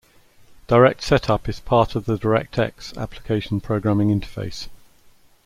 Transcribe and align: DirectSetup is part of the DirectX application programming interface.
DirectSetup 0.67 1.47
is 1.47 1.59
part 1.59 1.93
of 1.95 2.05
the 2.05 2.17
DirectX 2.17 2.97
application 2.97 3.61
programming 3.61 4.07
interface. 4.07 4.67